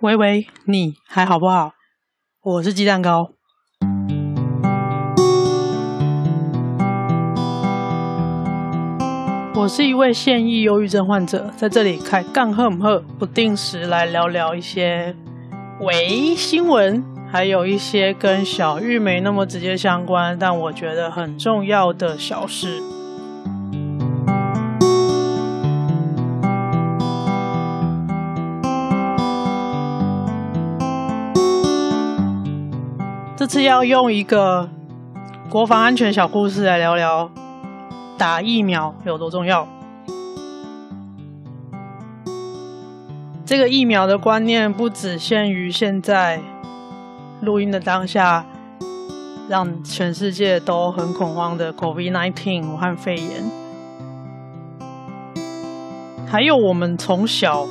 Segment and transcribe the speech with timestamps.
[0.00, 1.72] 喂喂，你还好不好？
[2.40, 3.32] 我是鸡蛋糕。
[9.56, 15.16] 我是一位现役忧郁症患者，在这里开杠赫姆赫，不定时来聊聊一些
[15.80, 22.80] 微新闻，还有一些跟小玉没那么直接相关，但我觉得很重要的小事。
[33.48, 34.68] 次要用一个
[35.48, 37.30] 国防安全小故事来聊聊
[38.18, 39.66] 打疫苗有多重要。
[43.46, 46.42] 这个疫苗的观念不只限于现在
[47.40, 48.44] 录音的当下，
[49.48, 53.50] 让全世界都很恐慌的 COVID-19 武汉肺炎，
[56.26, 57.66] 还有我们从小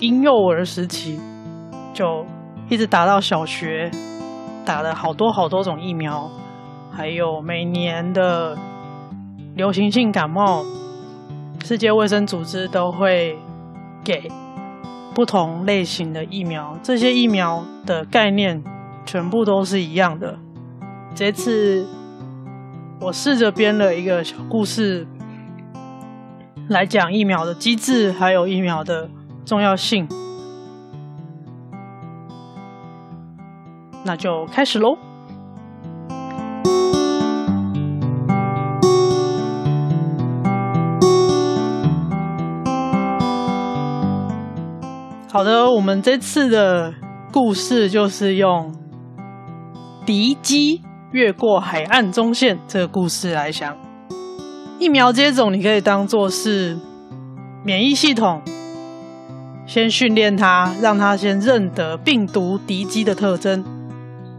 [0.00, 1.18] 婴幼儿时期
[1.94, 2.26] 就。
[2.72, 3.90] 一直打到小学，
[4.64, 6.30] 打了好多好多种疫苗，
[6.90, 8.56] 还有每年的
[9.54, 10.64] 流行性感冒，
[11.62, 13.38] 世界卫生组织都会
[14.02, 14.26] 给
[15.14, 16.74] 不同类型的疫苗。
[16.82, 18.64] 这些疫苗的概念
[19.04, 20.38] 全部都是一样的。
[21.14, 21.86] 这次
[23.02, 25.06] 我试着编了一个小故事，
[26.70, 29.10] 来讲疫苗的机制，还有疫苗的
[29.44, 30.08] 重要性。
[34.04, 34.96] 那就开始喽。
[45.30, 46.92] 好的，我们这次的
[47.32, 48.74] 故事就是用
[50.04, 53.74] 敌机越过海岸中线这个故事来讲。
[54.78, 56.76] 疫苗接种，你可以当做是
[57.64, 58.42] 免疫系统，
[59.64, 63.64] 先训练它，让它先认得病毒敌机的特征。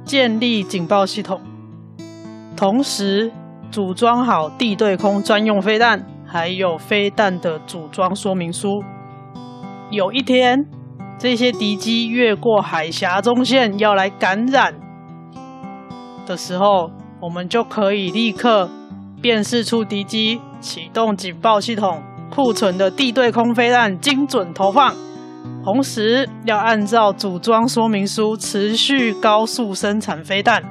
[0.05, 1.41] 建立警报系统，
[2.55, 3.31] 同时
[3.71, 8.83] 组装好地对空专用飞弹，还有飞弹的组装说明书。
[9.89, 10.65] 有一天，
[11.17, 14.73] 这些敌机越过海峡中线要来感染
[16.25, 18.69] 的时候，我们就可以立刻
[19.21, 24.93] 辨识出敌机，启动警报系统，库存的地对空飞弹精准投放。
[25.63, 30.61] 同时，要按照组装说明书持续高速生产飞弹。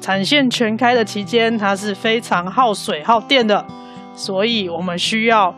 [0.00, 3.64] 产线全开的期间，它是非常耗水耗电的，
[4.14, 5.54] 所以我们需要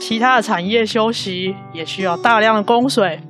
[0.00, 3.20] 其他的产业休息，也需要大量的供水。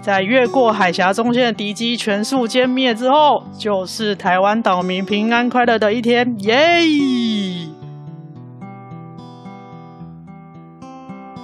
[0.00, 6.80] 在越过海峡中线的敌机全数歼灭之后，就是台湾岛民平安快乐的一天，耶！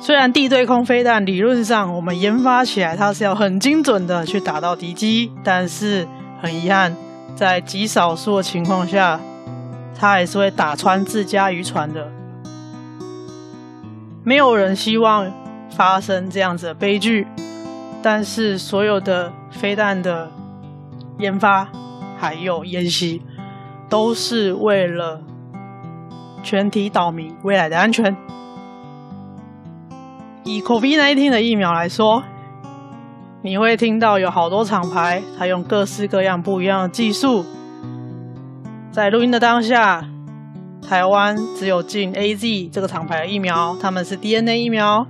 [0.07, 6.07] 虽然地对空飞弹理论上我们研发起来，它是要很精准的去打到敌机，但是
[6.41, 6.95] 很遗憾，
[7.35, 9.19] 在极少数的情况下，
[9.99, 12.09] 它还是会打穿自家渔船的。
[14.23, 15.29] 没有人希望
[15.71, 17.27] 发生这样子的悲剧，
[18.01, 20.31] 但是所有的飞弹的
[21.19, 21.67] 研发
[22.17, 23.21] 还有演习，
[23.89, 25.21] 都是为了
[26.45, 28.17] 全体岛民未来的安全。
[30.47, 32.23] 以 COVID-19 的疫苗来说，
[33.43, 37.45] 你会听到有好多厂牌，它用各式各样不一样的技术。
[38.93, 40.05] 在录音的当下，
[40.89, 45.05] 台湾只有进 AZ 这个厂牌的疫苗，他们是 DNA 疫苗。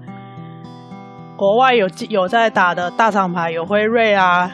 [1.36, 4.50] 国外有有在打的大厂牌，有辉瑞啊，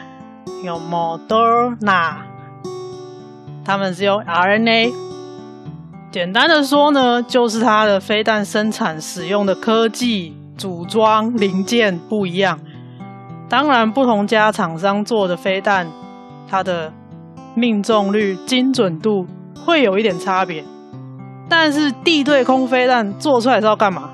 [0.65, 2.15] 有 Moderna，
[3.63, 4.91] 他们是用 RNA。
[6.11, 10.35] 简单的说呢，就是它的飞弹生产使用的科技。
[10.57, 12.59] 组装零件不一样，
[13.49, 15.87] 当然不同家厂商做的飞弹，
[16.49, 16.93] 它的
[17.55, 19.25] 命中率、精准度
[19.65, 20.63] 会有一点差别。
[21.49, 24.09] 但是地对空飞弹做出来是要干嘛？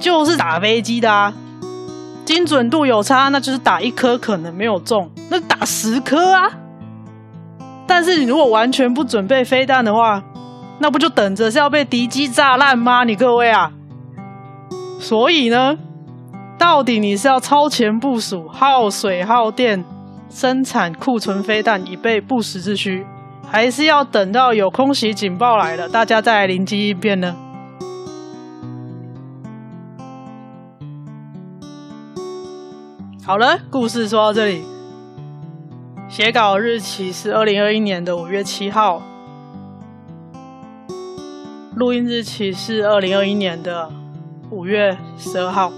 [0.00, 1.34] 就是打飞机的啊！
[2.24, 6.50] 精准度有差，那就是打一颗可能没有中，那打十颗啊！
[7.86, 10.22] 但是你如果完全不准备飞弹的话，
[10.78, 13.04] 那不就等着是要被敌机炸烂吗？
[13.04, 13.72] 你各位啊！
[15.00, 15.76] 所以呢，
[16.58, 19.82] 到底你是要超前部署、耗水耗电
[20.28, 23.04] 生产库存飞弹以备不时之需，
[23.50, 27.34] 还是要等到有空袭警报来了，大家再来灵机应变呢？
[33.26, 34.62] 好了，故事说到这里，
[36.08, 39.02] 写稿日期是二零二一年的五月七号，
[41.74, 43.90] 录音日期是二零二一年的。
[44.50, 45.70] 五月十二号，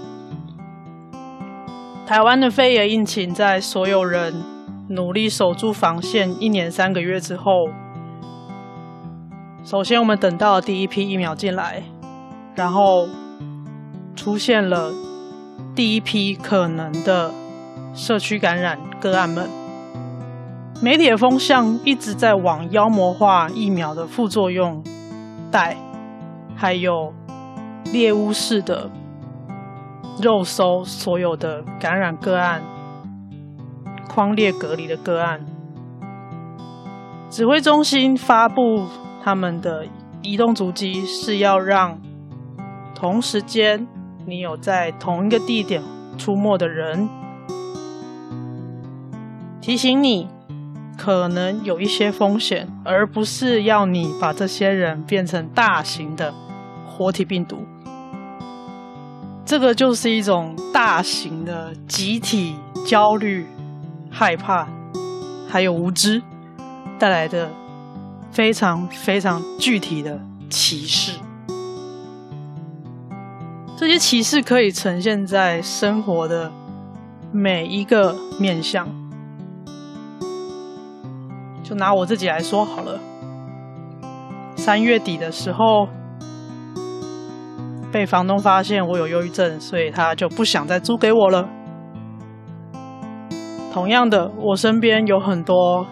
[2.07, 4.33] 台湾的肺炎疫情在所有人
[4.89, 7.51] 努力守住防线一年三个月之后，
[9.63, 11.83] 首先我们等到了第一批疫苗进来，
[12.55, 13.07] 然后
[14.15, 14.91] 出现了
[15.75, 17.31] 第一批可能的
[17.93, 19.47] 社区感染个案们。
[20.81, 24.83] 媒体的风向一直在往妖魔化疫苗的副作用
[25.51, 25.77] 带，
[26.55, 27.13] 还有
[27.91, 28.89] 猎巫式的
[30.21, 32.63] 肉搜所有的感染个案，
[34.07, 35.45] 框列隔离的个案。
[37.29, 38.87] 指挥中心发布
[39.23, 39.85] 他们的
[40.21, 41.99] 移动足迹，是要让
[42.95, 43.87] 同时间
[44.25, 45.81] 你有在同一个地点
[46.17, 47.09] 出没的人，
[49.61, 50.29] 提醒你。
[50.95, 56.31] 可能有一些风险，而不是要你把这些人变成大型的
[56.85, 57.65] 活体病毒。
[59.53, 62.55] 这个就是一种大型的集体
[62.87, 63.45] 焦虑、
[64.09, 64.67] 害怕，
[65.47, 66.19] 还有无知
[66.97, 67.51] 带来的
[68.31, 70.19] 非常非常具体的
[70.49, 71.19] 歧视。
[73.77, 76.51] 这些歧视可以呈现在生活的
[77.31, 78.87] 每一个面向。
[81.63, 82.99] 就拿我自己来说好了，
[84.55, 85.87] 三月底的时候
[87.93, 91.47] 被房东发现我有忧郁症，所以他就不想再租给我了。
[93.71, 95.85] 同样的，我身边有很多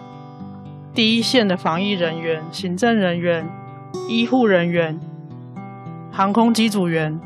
[0.92, 3.48] 第一线的防疫人员、行政人员、
[4.08, 4.98] 医护人员、
[6.10, 7.20] 航空机组员，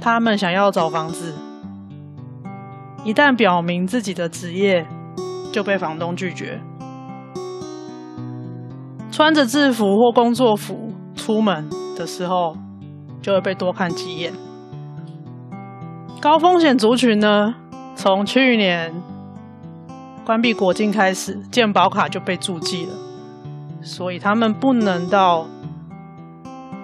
[0.00, 1.34] 他们想要找房子，
[3.04, 4.84] 一旦表明自己的职业。
[5.52, 6.60] 就被房东拒绝。
[9.12, 12.56] 穿着制服或工作服出门的时候，
[13.22, 14.32] 就会被多看几眼。
[16.20, 17.54] 高风险族群呢，
[17.94, 18.94] 从去年
[20.24, 22.92] 关闭国境开始，健保卡就被注记了，
[23.82, 25.46] 所以他们不能到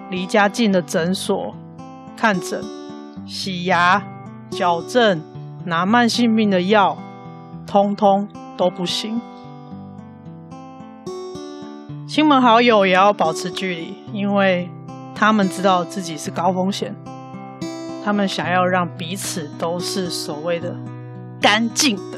[0.09, 1.55] 离家近的诊所
[2.15, 2.63] 看诊、
[3.25, 4.03] 洗牙、
[4.49, 5.21] 矫正、
[5.65, 6.97] 拿慢性病的药，
[7.65, 8.27] 通通。
[8.57, 9.19] 都不行，
[12.07, 14.69] 亲朋好友也要保持距离，因为
[15.21, 16.95] 他们知道自己是高风险，
[18.03, 20.75] 他们想要让彼此都是所谓的
[21.39, 22.17] 干净的，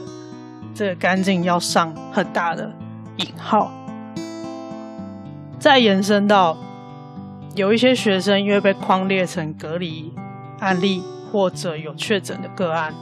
[0.73, 2.71] 这个干净要上很大的
[3.17, 3.69] 引号。
[5.59, 6.55] 再延伸到
[7.55, 10.13] 有一些学生因为被框列成隔离
[10.61, 12.93] 案例或者有确诊的个案。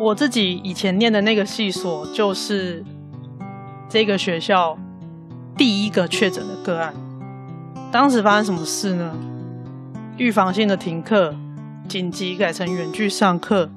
[0.00, 2.84] 我自己以前念的那个系所，就是
[3.88, 4.76] 这个学校
[5.56, 6.92] 第一个确诊的个案。
[7.94, 9.12] 当时发生什么事呢？
[10.16, 11.32] 预防性的停课，
[11.86, 13.70] 紧急改成远距上课，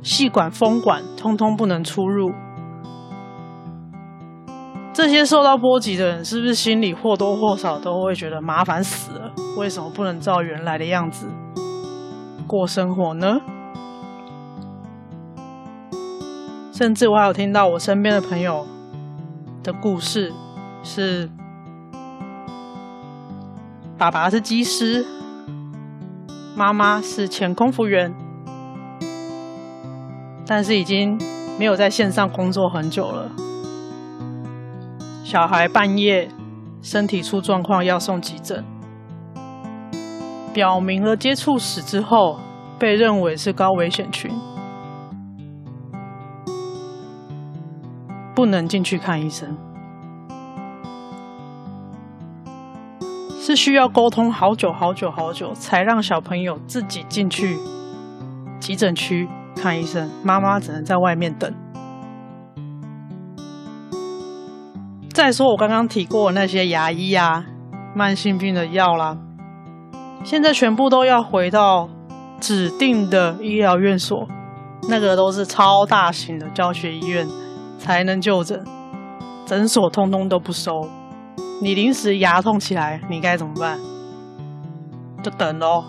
[0.00, 2.30] 系馆封馆，通通不能出入。
[4.92, 9.32] 这些受到波及的人，是不是心里或多或少都会觉得麻烦死了？
[9.56, 11.26] 为什么不能照原来的样子
[12.46, 13.40] 过生活呢？
[16.70, 18.64] 甚至我还有听到我身边的朋友
[19.64, 20.32] 的故事，
[20.84, 21.28] 是
[24.04, 25.02] 爸爸是机师，
[26.54, 28.14] 妈妈是前空服员，
[30.46, 31.18] 但是已经
[31.58, 33.32] 没有在线上工作很久了。
[35.24, 36.28] 小孩半夜
[36.82, 38.62] 身体出状况要送急诊，
[40.52, 42.38] 表明了接触史之后，
[42.78, 44.30] 被认为是高危险群。
[48.34, 49.56] 不能进去看医生，
[53.46, 57.58] 是需要沟通好久好久好久，才让小朋友自己进去
[58.58, 61.52] 急诊区看医生，妈妈只能在外面等。
[65.12, 67.44] 再说我刚刚提过那些牙医啊、
[67.94, 69.18] 慢性病的药啦，
[70.24, 71.90] 现在全部都要回到
[72.40, 74.26] 指定的医疗院所，
[74.88, 77.28] 那个都是超大型的教学医院。
[77.76, 78.64] 才能就诊，
[79.44, 80.88] 诊所通通都不收。
[81.64, 83.80] 你临时牙痛起来，你该怎么办？
[85.22, 85.82] 就等咯，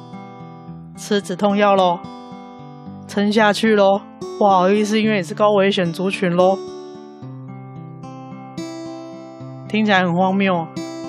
[0.95, 1.99] 吃止痛药咯，
[3.09, 4.01] 撑下去咯。
[4.39, 6.57] 不好意思，因为你是高危险族群咯。
[9.67, 10.65] 听起来很荒谬，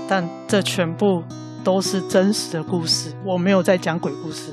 [0.08, 1.23] 但这全部
[1.62, 3.14] 都是真实的故事。
[3.25, 4.52] 我没有在讲鬼故事，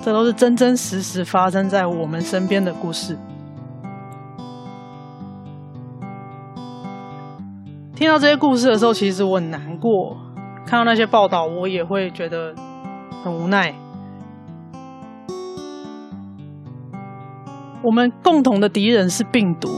[0.00, 3.18] 这都是真真实实发生在我们身边的故事。
[8.06, 10.16] 听到这些故事的时候，其实我很难过；
[10.64, 12.54] 看到那些报道，我也会觉得
[13.24, 13.74] 很无奈。
[17.82, 19.68] 我们共同的敌人是病毒，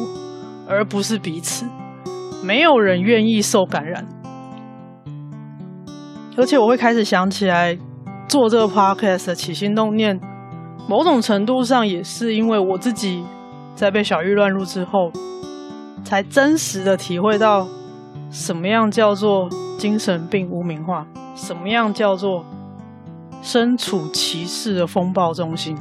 [0.69, 1.65] 而不是彼此。
[2.45, 4.07] 没有人愿意受感染，
[6.37, 7.79] 而且我会开始想起来
[8.29, 10.21] 做这个 podcast 的起心动念，
[10.87, 13.25] 某种程度上也是因为我自己
[13.75, 15.11] 在被小玉乱入之后，
[16.05, 17.67] 才真实的体会到
[18.31, 22.45] 什么样叫做精神病污名化，什么样叫做
[23.43, 25.77] 身处歧视的风暴中心。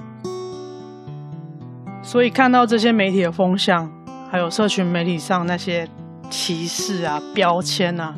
[2.01, 3.92] 所以看到这些媒体的风向，
[4.32, 5.89] 还有社群媒体上那些
[6.30, 8.16] 歧视啊、标签啊，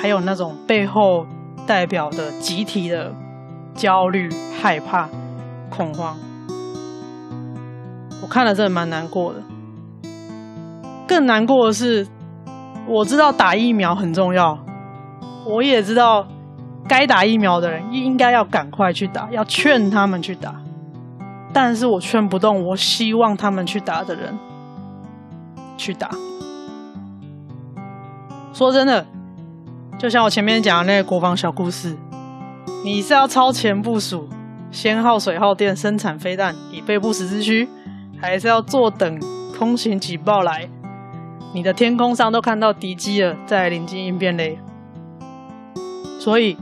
[0.00, 1.26] 还有那种背后
[1.66, 3.12] 代表的集体的
[3.74, 5.08] 焦虑、害怕、
[5.68, 6.16] 恐慌，
[8.22, 9.42] 我看了真的蛮难过的。
[11.06, 12.08] 更难过的是，
[12.86, 14.58] 我知道打疫苗很重要，
[15.46, 16.26] 我也知道
[16.86, 20.54] 该打疫苗的人应该要赶快去打，要劝他们去打。
[21.52, 24.36] 但是我劝不动，我希望他们去打的人
[25.76, 26.10] 去打。
[28.52, 29.06] 说真的，
[29.98, 31.96] 就像我前面讲的那个国防小故事，
[32.84, 34.28] 你是要超前部署，
[34.70, 37.68] 先耗水耗电生产飞弹以备不时之需，
[38.20, 39.20] 还是要坐等
[39.58, 40.68] 空袭警报来？
[41.54, 44.58] 你的天空上都看到敌机了，在临机应变嘞。
[46.18, 46.58] 所以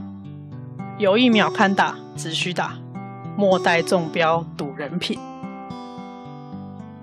[0.99, 2.75] 有一秒看打，只需打，
[3.35, 5.17] 莫待中标赌人品。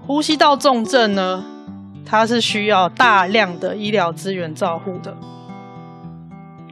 [0.07, 1.45] 呼吸道重症呢，
[2.07, 5.17] 它是需要大量的医疗资源照护的。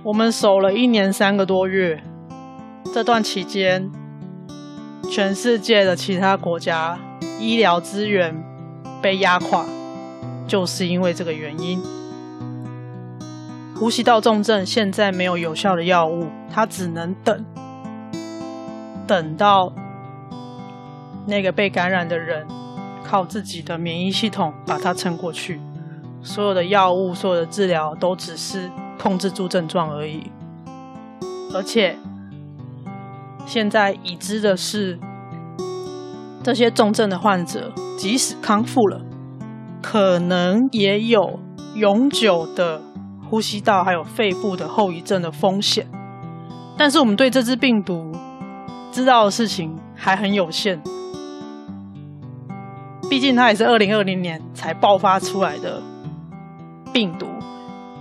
[0.04, 2.00] 我们守了一年三个多月，
[2.94, 3.90] 这段期间，
[5.10, 6.96] 全世界的其他国家
[7.40, 8.40] 医疗资源
[9.02, 9.66] 被压垮。
[10.48, 11.78] 就是因为这个原因，
[13.76, 17.44] 呼吸道重症现在没有有效的药物，它只能等，
[19.06, 19.70] 等到
[21.26, 22.46] 那个被感染的人
[23.04, 25.60] 靠自己的免疫系统把它撑过去。
[26.22, 30.32] 所有的药物、所有的治疗都只是控制住症状而已。
[31.54, 31.96] 而且
[33.46, 34.98] 现在已知的是，
[36.42, 39.02] 这些重症的患者即使康复了。
[39.82, 41.38] 可能也有
[41.74, 42.82] 永久的
[43.28, 45.86] 呼吸道还有肺部的后遗症的风险，
[46.76, 48.12] 但是我们对这只病毒
[48.90, 50.80] 知道的事情还很有限，
[53.08, 55.80] 毕竟它也是二零二零年才爆发出来的
[56.92, 57.26] 病毒，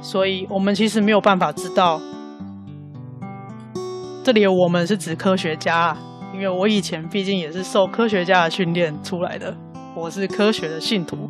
[0.01, 2.01] 所以我们其实没有办法知道。
[4.23, 5.95] 这里我们是指科学家，
[6.33, 9.55] 因为我以前毕竟也是受科学家的训练出来的，
[9.95, 11.29] 我是科学的信徒。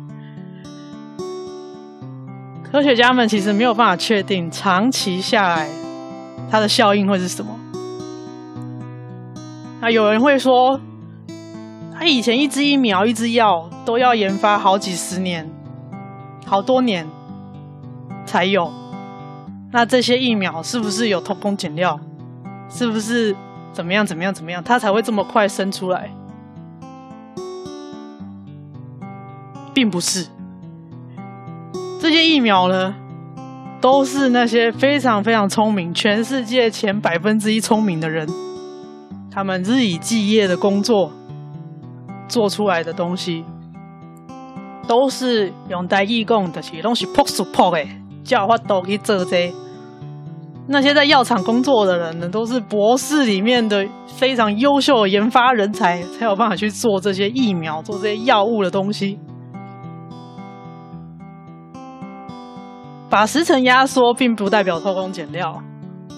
[2.70, 5.68] 科学家们其实没有办法确定长期下来
[6.50, 7.58] 它的效应会是什么。
[9.80, 10.78] 那有人会说，
[11.96, 15.48] 他以前一支疫苗、一支药都要研发好几十年、
[16.44, 17.08] 好多年
[18.26, 18.70] 才有。
[19.72, 21.98] 那这些疫苗是不是有偷工减料？
[22.68, 23.34] 是不是
[23.72, 26.10] 怎么样、怎么样、怎么样，它才会这么快生出来？
[29.72, 30.26] 并不是。
[32.00, 32.94] 这些疫苗呢，
[33.80, 38.28] 都是那些非常非常聪明，全世界前百分之一聪明的人，
[39.30, 41.10] 他们日以继夜的工作
[42.28, 43.44] 做出来的东西，
[44.86, 47.84] 都是用台语讲的，是都是朴实朴的，
[48.22, 49.52] 叫法都去做这。
[50.68, 59.18] 那些在药厂工作的人呢，都是博士里面的非常优秀的研发人才，才有办法去做这些疫苗、做这些药物的东西。
[63.10, 65.62] 把时程压缩，并不代表偷工减料，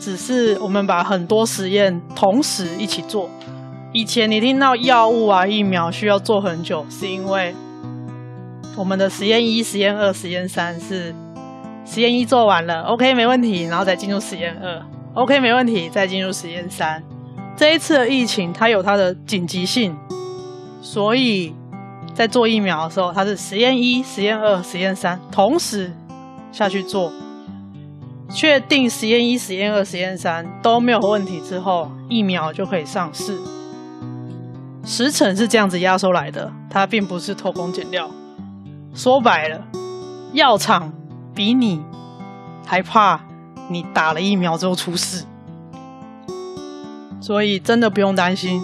[0.00, 3.30] 只是我们把很多实验同时一起做。
[3.92, 7.54] 以前你听到药物啊、疫苗需要做很久，是因为
[8.76, 11.14] 我们的实验一、实验二、实验三是
[11.84, 14.82] 实验一做完了，OK 没问题，然后再进入实验二
[15.14, 17.00] ，OK 没问题，再进入实验三。
[17.56, 19.96] 这一次的疫情它有它的紧急性，
[20.82, 21.54] 所以
[22.14, 25.92] 在做疫苗的时候，它是实验一、实验二、实验三同时。
[26.52, 27.12] 下去做，
[28.28, 33.38] 确定实验一、实验二、实验三都没有问题之后，疫苗就可以上市。
[34.84, 38.10] 时程是这样子压缩来的，它并不是偷工减料。
[38.94, 39.66] 说白了，
[40.32, 40.92] 药厂
[41.34, 41.80] 比你
[42.66, 43.20] 还怕
[43.68, 45.24] 你打了疫苗之后出事，
[47.20, 48.62] 所以真的不用担心，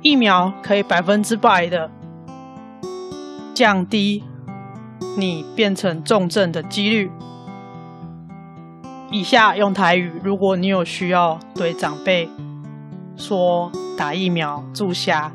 [0.00, 1.90] 疫苗可以百分之百的。
[3.54, 4.24] 降低
[5.16, 7.10] 你变成重症的几率。
[9.10, 12.30] 以下用台语，如果你有需要对长辈
[13.16, 15.30] 说打疫苗注虾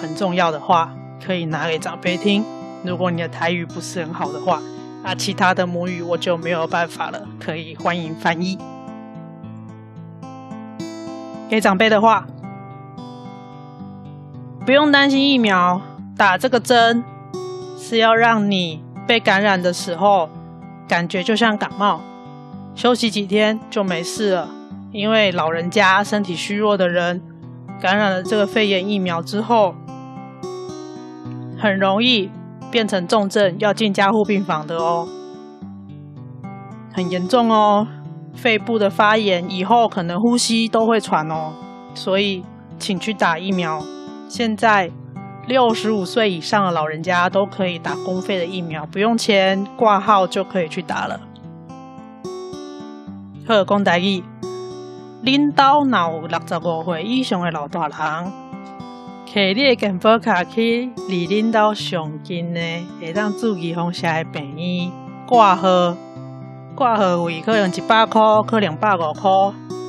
[0.00, 0.92] 很重要的话，
[1.24, 2.44] 可以拿给长辈听。
[2.84, 4.60] 如果你的台语不是很好的话，
[5.02, 8.58] 那其他的母语我就没有办法了，可以欢迎翻译。
[11.48, 12.26] 给长辈的话，
[14.66, 15.80] 不用担心疫苗，
[16.14, 17.02] 打这个针
[17.88, 20.28] 是要让你被感染的时候
[20.86, 22.02] 感觉就像感冒，
[22.74, 24.46] 休息几天就没事了。
[24.92, 27.22] 因为老人家身体虚弱的人
[27.80, 29.74] 感染了这个肺炎疫苗之后，
[31.58, 32.30] 很容易
[32.70, 35.08] 变成重症，要进加护病房的哦，
[36.92, 37.88] 很严重哦。
[38.34, 41.54] 肺部的发炎以后可能呼吸都会喘哦，
[41.94, 42.44] 所以
[42.78, 43.82] 请去打疫苗。
[44.28, 44.90] 现在
[45.48, 51.18] 六十五岁以上的老人家都可以打公费的疫苗，不用钱，挂号就可以去打了。
[53.46, 54.22] 好，讲大意，
[55.24, 57.96] 恁兜若有六十五岁以上的老大人，
[59.32, 62.60] 摕你的健保卡去离恁兜上近的，
[63.00, 64.92] 会当住预防下的病院
[65.26, 65.96] 挂号。
[66.74, 69.30] 挂号费可能一百块，可能百五块。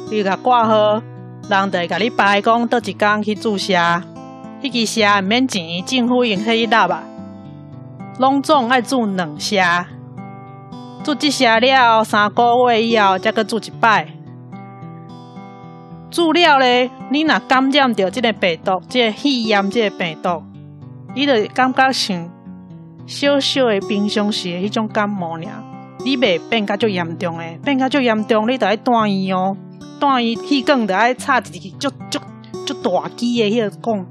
[0.10, 1.02] 你甲挂号，
[1.50, 3.76] 人就会甲你排讲倒一工去注射。
[4.62, 7.04] 迄支射毋免钱，政府用迄一纳吧。
[8.20, 9.58] 拢总爱注两射，
[11.04, 14.08] 注一射了三个月以后，才阁注一摆。
[16.12, 20.44] 注了咧，你若感染着即个病毒，即个肺炎，即个病毒，
[21.16, 22.30] 你就感觉像
[23.06, 25.44] 小小的平常时的迄种感冒尔。
[26.04, 29.56] 你袂变甲足严重诶，变甲足严重，你着爱住院哦。
[30.00, 32.20] 住院气管得爱插一支足足
[32.66, 34.06] 足大支诶，迄个管，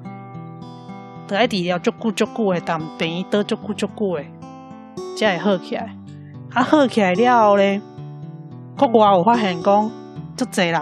[1.29, 4.31] 得爱治疗足久足久诶，但病院倒足久足久诶，
[5.17, 5.95] 才会好起来。
[6.55, 7.81] 啊，好起来了后咧，
[8.77, 9.91] 国外有发现讲，
[10.37, 10.81] 足侪人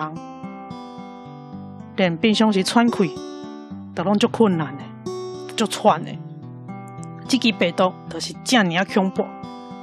[1.97, 3.15] 连平常时喘气
[3.95, 4.85] 都拢足困难诶，
[5.57, 6.19] 足喘诶。
[7.29, 9.25] 这支病毒就是这尔啊恐怖。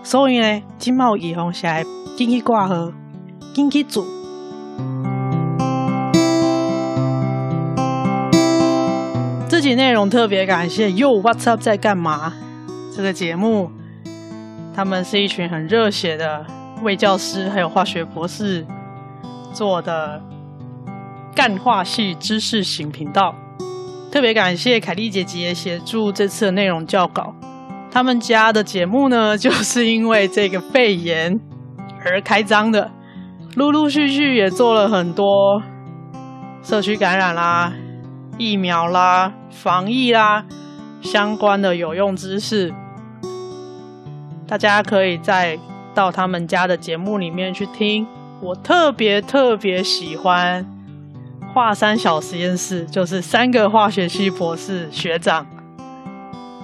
[0.01, 1.83] 所以呢，今冒预防下，
[2.15, 2.91] 紧去挂号，
[3.53, 4.05] 紧去做。
[9.63, 12.33] 集内容特别感谢 Yo What's Up 在干嘛
[12.93, 13.71] 这个节目，
[14.75, 16.45] 他们是一群很热血的
[16.81, 18.65] 卫教师，还有化学博士
[19.53, 20.21] 做的
[21.33, 23.33] 干化系知识型频道。
[24.11, 27.33] 特别感谢凯丽姐姐协助这次的内容校稿。
[27.89, 31.39] 他们家的节目呢， 就是因为这个肺炎
[32.03, 32.91] 而开张的，
[33.55, 35.63] 陆陆续续也做了很多
[36.61, 37.71] 社区感染啦、
[38.37, 40.43] 疫苗啦、防疫啦
[41.01, 42.73] 相关的有用知识，
[44.47, 45.57] 大家可以再
[45.93, 48.05] 到他们家的节目里面去听。
[48.41, 50.65] 我特别特别喜欢
[51.53, 55.45] 华山小实验室，就是三个化学系博士学长。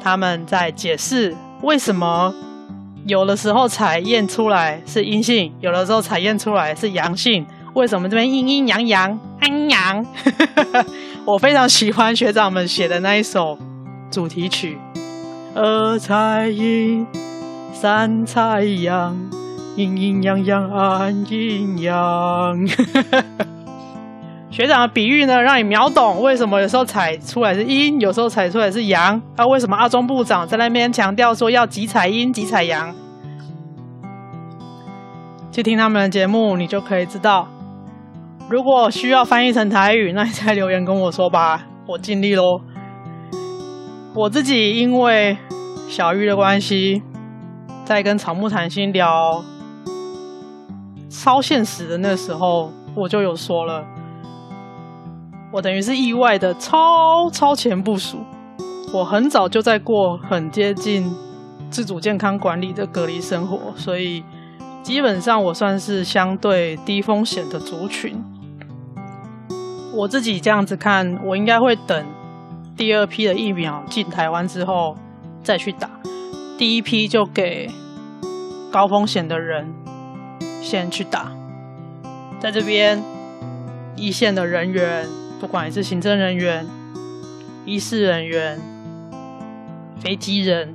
[0.01, 2.33] 他们在解释为什么
[3.05, 10.05] 有的时候采验出来是阴性，有的时候采验出来是阳性，为什么这边阴阴阳阳阴阳？
[11.29, 13.55] 我非常喜欢学长们写的那一首
[14.09, 14.79] 主题曲。
[15.53, 17.05] 二彩阴，
[17.71, 19.15] 三彩阳，
[19.75, 22.67] 阴阴阳阳暗阴阳。
[24.49, 29.21] 学长的比喻呢，让你秒懂为什么有时候采出来是阴，有时候采出来是阳。
[29.35, 32.91] 啊，为什么阿中部长在那边强调说要几彩阴几彩阳？
[35.51, 37.47] 去听他们的节目，你就可以知道。
[38.49, 42.61] 如果需要翻译成台语， 那你再留言跟我说吧，我尽力喽。
[44.15, 45.37] 我自己因为
[45.87, 47.03] 小玉的关系，
[47.85, 49.43] 在跟草木谈心聊
[51.09, 53.85] 超现实的那时候，我就有说了。
[55.53, 58.17] 我等于是意外的超超前部署，
[58.91, 61.05] 我很早就在过很接近
[61.69, 64.23] 自主健康管理的隔离生活，所以
[64.81, 68.19] 基本上我算是相对低风险的族群。
[69.93, 72.05] 我自己这样子看，我应该会等
[72.77, 74.97] 第二批的疫苗进台湾之后
[75.43, 75.89] 再去打，
[76.57, 77.69] 第一批就给
[78.71, 79.73] 高风险的人
[80.61, 81.31] 先去打，
[82.39, 83.01] 在这边
[83.95, 85.07] 一线的人员。
[85.39, 86.67] 不管是行政人员、
[87.63, 88.59] 医事人员、
[89.97, 90.73] 飞机人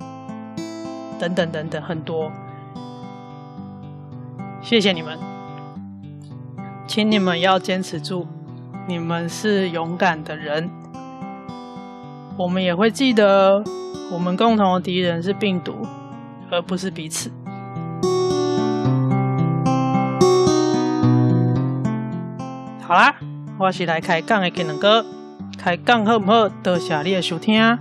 [1.18, 2.32] 等等等等，很多，
[4.62, 5.18] 谢谢你们，
[6.86, 8.26] 请你们要坚持住，
[8.86, 10.70] 你们是勇敢的人。
[12.36, 13.62] 我们也会记得，
[14.12, 15.86] 我们共同的敌人是病毒，
[16.50, 17.30] 而不是彼此。
[22.82, 23.14] 好啦。
[23.56, 25.06] 我是来开杠的技能哥，
[25.56, 26.48] 开杠好不好？
[26.48, 27.78] 多谢你的收听。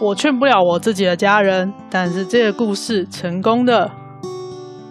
[0.00, 3.90] 我劝不了我自己的家人，但是这个故事成功的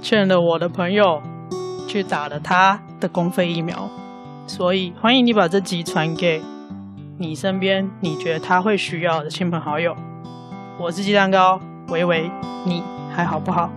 [0.02, 1.22] 劝了我的朋友
[1.89, 3.89] 去打了他的公费疫苗，
[4.45, 6.39] 所以欢迎你把这集传给
[7.17, 9.95] 你身边你觉得他会需要的亲朋好友。
[10.78, 12.30] 我是鸡蛋糕，喂喂，
[12.63, 13.71] 你还好不好？